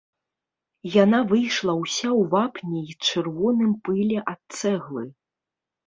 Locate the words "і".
2.95-2.99